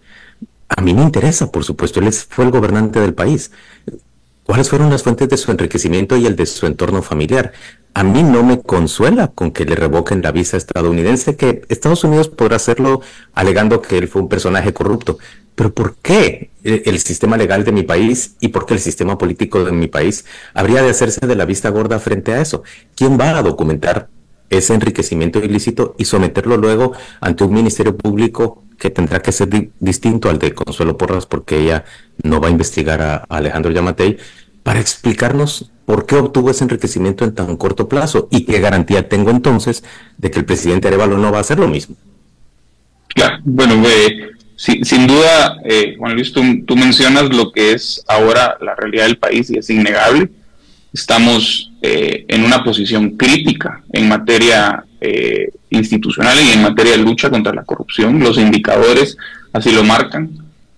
[0.69, 3.51] A mí me interesa, por supuesto, él fue el gobernante del país.
[4.47, 7.51] ¿Cuáles fueron las fuentes de su enriquecimiento y el de su entorno familiar?
[7.93, 12.29] A mí no me consuela con que le revoquen la visa estadounidense, que Estados Unidos
[12.29, 13.01] podrá hacerlo
[13.33, 15.17] alegando que él fue un personaje corrupto.
[15.53, 19.65] Pero ¿por qué el sistema legal de mi país y por qué el sistema político
[19.65, 22.63] de mi país habría de hacerse de la vista gorda frente a eso?
[22.95, 24.07] ¿Quién va a documentar
[24.49, 30.29] ese enriquecimiento ilícito y someterlo luego ante un ministerio público que tendrá que ser distinto
[30.29, 31.85] al de Consuelo Porras porque ella
[32.23, 34.17] no va a investigar a, Alejandro Yamatei
[34.63, 38.27] para explicarnos ¿por qué obtuvo ese enriquecimiento en tan corto plazo?
[38.29, 39.83] ¿Y qué garantía tengo entonces
[40.17, 41.95] de que el presidente Arevalo no va a hacer lo mismo?
[43.07, 48.57] Claro, bueno, eh, sin duda, eh, Juan Luis, tú, tú, mencionas lo que es ahora
[48.59, 50.29] la realidad del país y es innegable.
[50.93, 57.29] Estamos eh, en una posición crítica en materia eh, institucional y en materia de lucha
[57.29, 58.19] contra la corrupción.
[58.19, 59.17] Los indicadores
[59.53, 60.29] así lo marcan.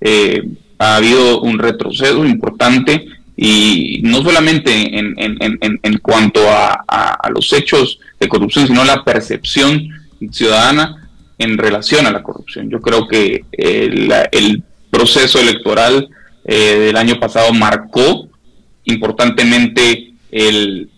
[0.01, 0.43] Eh,
[0.77, 7.99] ha habido un retroceso importante y no solamente en, en, cuanto a, a, los hechos
[8.19, 9.87] de corrupción, sino la percepción
[10.31, 12.69] ciudadana en relación a la corrupción.
[12.69, 16.09] Yo creo que el, el proceso electoral
[16.45, 18.28] eh, del año pasado marcó
[18.85, 20.89] importantemente el,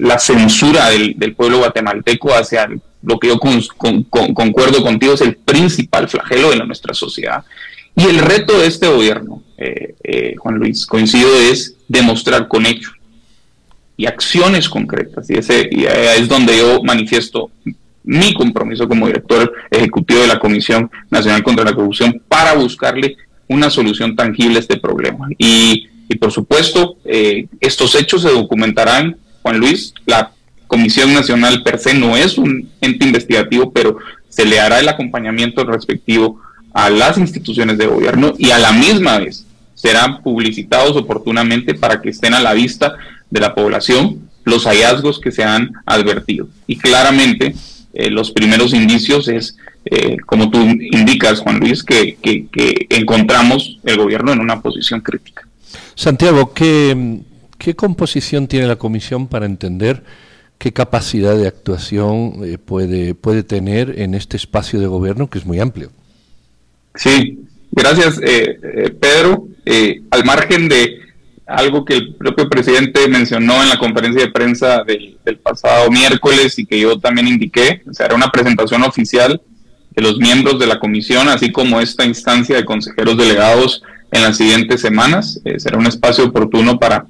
[0.00, 2.68] la censura del, pueblo guatemalteco hacia
[3.02, 7.44] lo que yo concuerdo contigo es el principal flagelo de nuestra sociedad.
[7.94, 12.92] Y el reto de este gobierno, eh, eh, Juan Luis, coincido, es demostrar con hechos
[13.96, 15.30] y acciones concretas.
[15.30, 15.70] Y ese
[16.18, 17.50] es donde yo manifiesto
[18.06, 23.16] mi compromiso como director ejecutivo de la Comisión Nacional contra la Corrupción para buscarle
[23.48, 25.28] una solución tangible a este problema.
[25.38, 30.30] Y, por supuesto, eh, estos hechos se documentarán, Juan Luis, la
[30.68, 35.64] Comisión Nacional per se no es un ente investigativo, pero se le hará el acompañamiento
[35.64, 36.40] respectivo
[36.72, 42.10] a las instituciones de gobierno y a la misma vez serán publicitados oportunamente para que
[42.10, 42.96] estén a la vista
[43.30, 46.48] de la población los hallazgos que se han advertido.
[46.66, 47.54] Y claramente
[47.92, 52.16] eh, los primeros indicios es, eh, como tú indicas, Juan Luis, que,
[52.90, 55.45] encontramos el gobierno en una posición crítica.
[55.96, 57.22] Santiago, ¿qué,
[57.58, 60.04] ¿qué composición tiene la comisión para entender
[60.58, 65.46] qué capacidad de actuación eh, puede, puede tener en este espacio de gobierno que es
[65.46, 65.90] muy amplio?
[66.94, 67.40] Sí,
[67.72, 69.48] gracias, eh, eh, Pedro.
[69.64, 71.00] Eh, al margen de
[71.46, 76.66] algo que el propio presidente mencionó en la conferencia de prensa del, pasado miércoles y
[76.66, 79.40] que yo también indiqué, se hará una presentación oficial
[79.90, 84.36] de los miembros de la comisión, así como esta instancia de consejeros delegados en las
[84.36, 85.40] siguientes semanas.
[85.58, 87.06] será un espacio oportuno para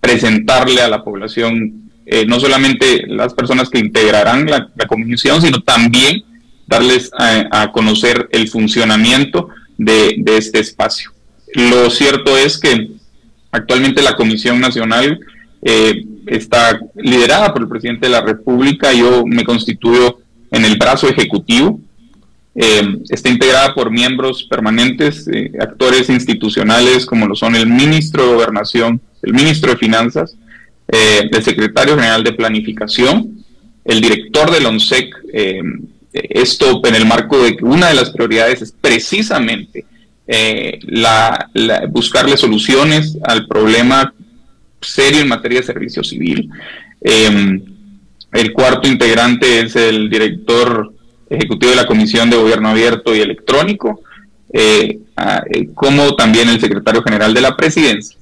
[0.00, 1.90] presentarle a la población
[2.26, 6.24] no solamente las personas que integrarán la comisión, sino también
[6.70, 11.10] darles a, conocer el funcionamiento de, este espacio.
[11.52, 12.92] Lo cierto es que
[13.50, 15.18] actualmente la Comisión Nacional
[15.62, 20.20] eh, está liderada por el presidente de la República, yo me constituyo
[20.52, 21.80] en el brazo ejecutivo,
[22.54, 28.34] eh, está integrada por miembros permanentes, eh, actores institucionales como lo son el ministro de
[28.34, 30.36] Gobernación, el ministro de Finanzas,
[30.88, 33.44] el secretario general de Planificación,
[33.84, 35.14] el director del ONSEC,
[36.12, 39.84] esto en el marco de que una de las prioridades es precisamente
[40.32, 41.50] eh, la,
[41.88, 44.14] buscarle soluciones al problema
[44.80, 46.48] serio en materia de servicio civil.
[47.00, 50.94] El cuarto integrante es el director
[51.30, 54.02] ejecutivo de la Comisión de Gobierno Abierto y Electrónico,
[54.52, 54.98] eh,
[55.52, 58.18] eh, como también el secretario general de la Presidencia.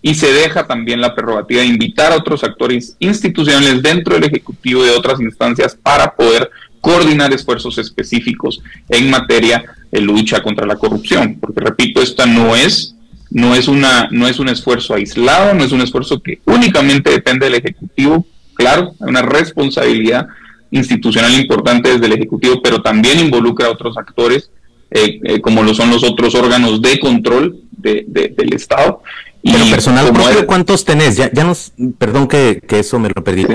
[0.00, 4.82] Y se deja también la prerrogativa de invitar a otros actores institucionales dentro del Ejecutivo
[4.82, 11.38] de otras instancias para poder coordinar esfuerzos específicos en materia de lucha contra la corrupción,
[11.40, 12.96] porque repito, esta no es
[13.30, 17.46] no es una no es un esfuerzo aislado, no es un esfuerzo que únicamente depende
[17.46, 20.26] del ejecutivo, claro, hay una responsabilidad
[20.72, 24.50] institucional importante desde el ejecutivo, pero también involucra a otros actores
[24.94, 29.02] eh, eh, como lo son los otros órganos de control del Estado.
[29.42, 30.12] Y Pero personal
[30.46, 31.16] ¿cuántos tenés?
[31.16, 33.46] Ya, ya nos, perdón que, eso me lo perdí.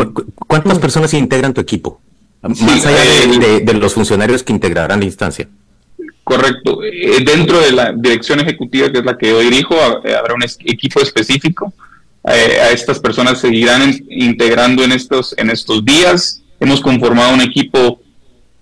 [0.48, 2.02] ¿Cuántas personas integran tu equipo?
[2.42, 5.48] más allá eh, de, los funcionarios que integrarán la instancia.
[6.24, 6.80] Correcto.
[7.24, 11.72] Dentro de la dirección ejecutiva, que es la que yo dirijo, habrá un equipo específico.
[12.24, 16.42] a estas personas seguirán integrando en estos, en estos días.
[16.60, 18.02] Hemos conformado un equipo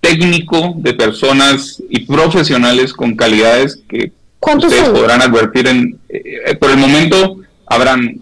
[0.01, 5.99] técnico de personas y profesionales con calidades que ustedes podrán advertir en
[6.59, 8.21] por el momento habrán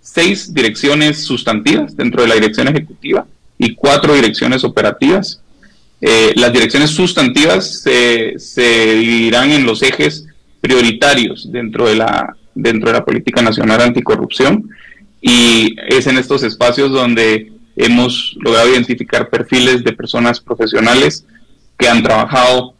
[0.00, 3.26] seis direcciones sustantivas dentro de la dirección ejecutiva
[3.58, 5.40] y cuatro direcciones operativas.
[6.00, 10.26] Eh, las direcciones sustantivas se, se, dividirán en los ejes
[10.60, 14.68] prioritarios dentro de la dentro de la política nacional anticorrupción
[15.20, 17.52] y es en estos espacios donde
[17.84, 21.24] hemos logrado identificar perfiles de personas profesionales
[21.76, 22.74] que han trabajado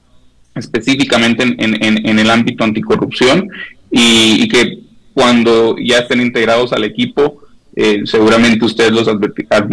[0.55, 3.49] específicamente en, en, en el ámbito anticorrupción
[3.91, 4.81] y, y, que
[5.15, 7.41] cuando ya estén integrados al equipo
[7.77, 9.71] eh, seguramente ustedes los advertirán.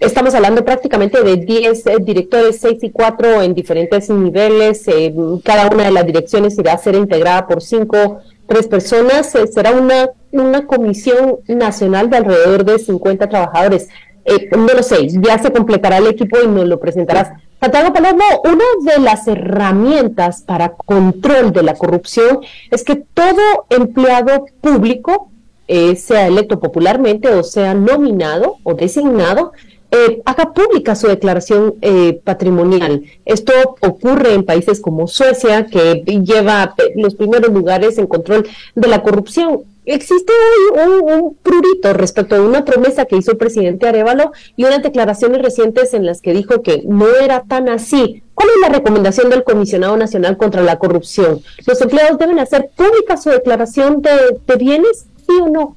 [0.00, 4.86] Estamos hablando prácticamente de 10 eh, directores, 6 y 4 en diferentes niveles.
[4.88, 5.14] Eh,
[5.44, 8.18] cada una de las direcciones irá a ser integrada por 5,
[8.48, 9.32] 3 personas.
[9.52, 13.88] será una una comisión nacional de alrededor de 50 trabajadores.
[14.24, 17.30] Eh, no lo sé, ya se completará el equipo y nos lo presentarás.
[17.60, 24.46] Santiago Palomo, una de las herramientas para control de la corrupción es que todo empleado
[24.60, 25.30] público,
[25.66, 29.52] eh, sea electo popularmente o sea nominado o designado,
[29.90, 33.04] eh, haga pública su declaración eh, patrimonial.
[33.24, 39.02] Esto ocurre en países como Suecia, que lleva los primeros lugares en control de la
[39.02, 39.62] corrupción.
[39.90, 40.34] Existe
[40.76, 45.40] hoy un, prurito respecto a una promesa que hizo el presidente Arevalo y unas declaraciones
[45.40, 48.22] recientes en las que dijo que no era tan así.
[48.34, 51.40] ¿Cuál es la recomendación del Comisionado Nacional contra la Corrupción?
[51.66, 55.76] ¿Los empleados deben hacer pública su declaración de, bienes, sí o no?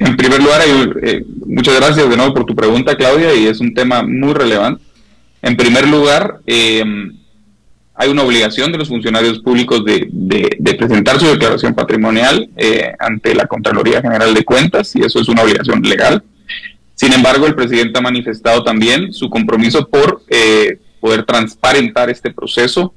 [0.00, 0.62] En primer lugar,
[1.02, 4.82] eh, muchas gracias de nuevo por tu pregunta, Claudia, y es un tema muy relevante.
[5.42, 6.82] En primer lugar, eh,
[7.98, 13.46] hay una obligación de los funcionarios públicos de, presentar su declaración patrimonial eh, ante la
[13.46, 16.22] Contraloría General de Cuentas y eso es una obligación legal.
[16.94, 22.92] Sin embargo, el presidente ha manifestado también su compromiso por eh, poder transparentar este proceso.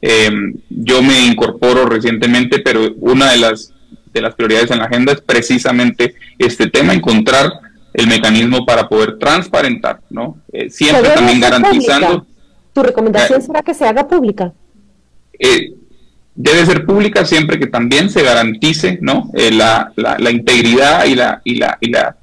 [0.00, 0.30] Eh,
[0.70, 3.74] yo me incorporo recientemente, pero una de las,
[4.14, 7.52] de las prioridades en la agenda es precisamente este tema, encontrar
[7.92, 10.38] el mecanismo para poder transparentar, ¿no?
[10.70, 12.26] siempre también garantizando...
[12.72, 14.52] ¿Tu recomendación será que se haga pública?
[15.38, 15.74] Eh,
[16.34, 19.30] debe ser pública siempre que también se garantice ¿no?
[19.34, 22.16] Eh, la, la, integridad y, la, y, la, y la,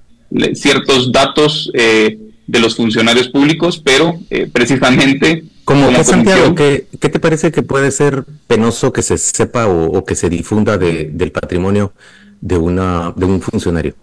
[0.54, 2.18] ciertos datos eh,
[2.48, 4.20] de los funcionarios públicos, pero
[4.54, 5.46] precisamente...
[5.66, 10.16] Como, Santiago, ¿qué, ¿qué, te parece que puede ser penoso que se sepa o, que
[10.16, 11.92] se difunda de, del patrimonio
[12.40, 13.96] de, una, de un funcionario?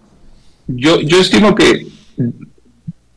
[0.67, 1.87] Yo, yo estimo que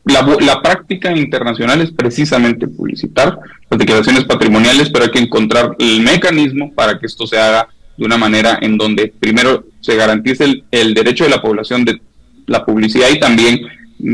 [0.07, 3.38] la, práctica internacional es precisamente publicitar
[3.68, 8.04] las declaraciones patrimoniales, pero hay que encontrar el mecanismo para que esto se haga de
[8.04, 12.00] una manera en donde primero se garantice el, derecho de la población de
[12.46, 13.61] la publicidad y también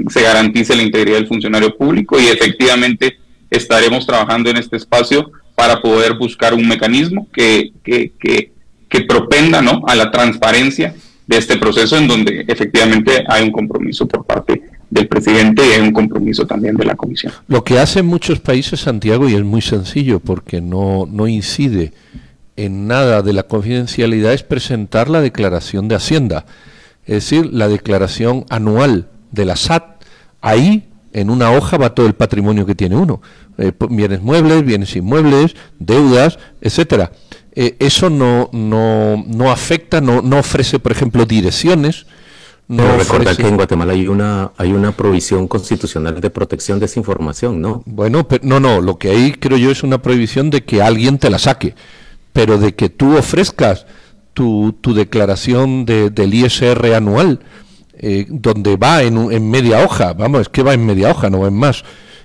[0.08, 3.18] se garantice la integridad del funcionario público y efectivamente
[3.50, 8.52] estaremos trabajando en este espacio para poder buscar un mecanismo que, que, que,
[8.88, 9.82] que propenda ¿no?
[9.86, 10.94] a la transparencia
[11.26, 14.62] de este proceso en donde efectivamente hay un compromiso por parte
[14.92, 17.32] del presidente y hay un compromiso también de la comisión.
[17.48, 21.94] Lo que hacen muchos países, Santiago, y es muy sencillo porque no, no incide
[22.56, 26.44] en nada de la confidencialidad, es presentar la declaración de Hacienda,
[27.06, 30.04] es decir, la declaración anual de la SAT.
[30.42, 33.22] Ahí, en una hoja, va todo el patrimonio que tiene uno.
[33.56, 37.12] Eh, bienes muebles, bienes inmuebles, deudas, etcétera.
[37.54, 42.04] Eh, eso no, no, no afecta, no, no ofrece, por ejemplo, direcciones,
[42.68, 46.86] no Pero recordar que en Guatemala hay una hay una provisión constitucional de protección de
[46.86, 47.82] esa información, ¿no?
[47.86, 51.18] Bueno, pero, no, no, lo que hay creo yo es una prohibición de que alguien
[51.18, 51.74] te la saque,
[52.32, 53.86] pero de que tú ofrezcas
[54.32, 57.40] tu, tu declaración de, del ISR anual,
[57.94, 61.40] eh, donde va en, en media hoja, vamos, es que va en media hoja, no
[61.40, 61.84] va en más.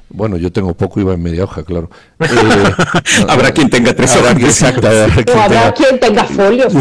[0.10, 1.90] Bueno, yo tengo poco, iba en media hoja, claro.
[2.20, 2.74] Eh,
[3.28, 4.38] habrá quien tenga tres hojas.
[4.38, 4.88] Exacto.
[4.88, 6.74] Habrá, quien, tenga folios.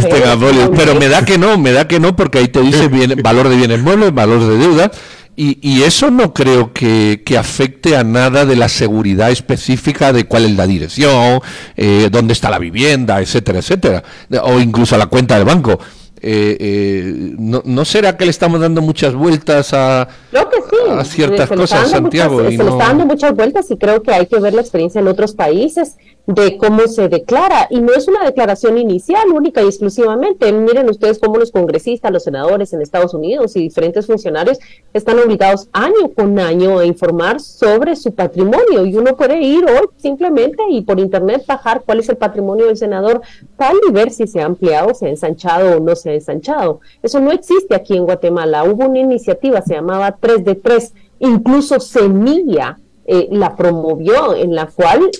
[0.77, 3.49] Pero me da que no, me da que no, porque ahí te dice bien, valor
[3.49, 4.91] de bienes muebles, valor de deuda.
[5.39, 10.24] Y, y eso no creo que, que, afecte a nada de la seguridad específica de
[10.24, 11.41] cuál es la dirección,
[11.77, 14.03] eh, dónde está la vivienda, etcétera, etcétera.
[14.45, 15.79] O incluso a la cuenta del banco.
[16.23, 21.91] Eh, eh, no, ¿no, será que le estamos dando muchas vueltas a, a ciertas cosas,
[21.91, 22.39] Santiago?
[22.39, 25.09] se le está dando muchas vueltas y creo que hay que ver la experiencia en
[25.09, 25.97] otros países
[26.27, 27.68] de cómo se declara.
[27.70, 30.53] Y no es una declaración inicial, única y exclusivamente.
[30.53, 34.59] Miren ustedes cómo los congresistas, los senadores en Estados Unidos y diferentes funcionarios
[34.93, 38.85] están obligados año con año a informar sobre su patrimonio.
[38.85, 42.77] Y uno puede ir hoy simplemente y por internet bajar cuál es el patrimonio del
[42.77, 43.20] senador
[43.57, 46.81] tal y ver si se ha ampliado, se ha ensanchado o no se ha ensanchado.
[47.03, 48.64] Eso no existe aquí en Guatemala.
[48.64, 52.79] Hubo una iniciativa, se llamaba 3 de 3, incluso Semilla
[53.09, 55.11] eh, la promovió, en la cual...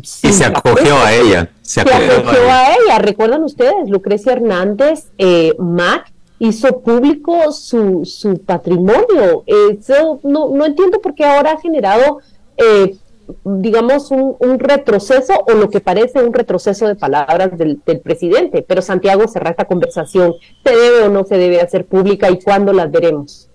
[0.00, 1.50] Y se acogió a ella.
[1.60, 2.98] Se acogió, a, ella.
[2.98, 3.88] ¿Recuerdan ustedes?
[3.88, 9.44] Lucrecia Hernández, eh, Mac, hizo público su, su patrimonio.
[9.46, 12.20] Eso no, no entiendo por qué ahora ha generado,
[12.56, 12.96] eh,
[13.44, 18.64] digamos, un, un, retroceso o lo que parece un retroceso de palabras del, del presidente.
[18.66, 20.32] Pero Santiago cerra esta conversación.
[20.64, 23.48] ¿Se debe o no se debe hacer pública y cuándo las veremos?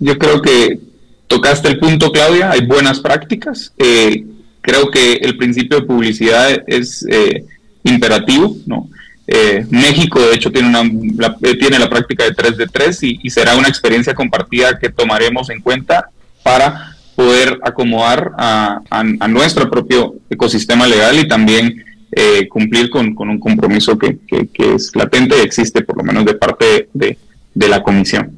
[0.00, 0.95] Yo creo que
[1.26, 3.72] tocaste el punto, Claudia, hay buenas prácticas.
[3.78, 4.24] Eh,
[4.60, 7.44] creo que el principio de publicidad es eh,
[7.84, 8.88] imperativo, ¿no?
[9.28, 10.82] Eh, México, de hecho, tiene, una,
[11.16, 15.50] la, tiene la práctica de 3 de 3 y, será una experiencia compartida que tomaremos
[15.50, 16.10] en cuenta
[16.44, 21.82] para poder acomodar a, nuestro propio ecosistema legal y también
[22.48, 24.16] cumplir con, un compromiso que,
[24.76, 28.35] es latente y existe, por lo menos de parte de la comisión.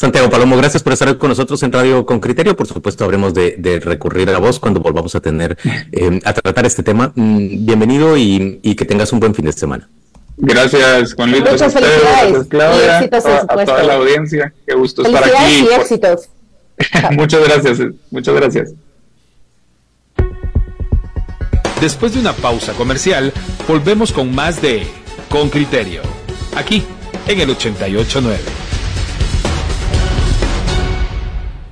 [0.00, 2.56] Santiago Palomo, gracias por estar con nosotros en Radio con Criterio.
[2.56, 5.58] Por supuesto, habremos de, recurrir a vos cuando volvamos a tener
[5.92, 7.12] eh, a tratar este tema.
[7.14, 9.90] Mm, bienvenido y, que tengas un buen fin de semana.
[10.38, 11.42] Gracias, Juan Luis.
[11.42, 12.46] Muchas felicidades.
[12.48, 14.54] Claudia, a, toda la audiencia.
[14.66, 15.66] Qué gusto estar aquí.
[15.70, 16.30] Y éxitos.
[17.10, 17.78] muchas gracias,
[18.10, 18.72] muchas gracias.
[21.78, 23.34] Después de una pausa comercial,
[23.68, 24.86] volvemos con más de
[25.28, 26.00] Con Criterio,
[26.56, 26.84] aquí
[27.28, 28.59] en el 889.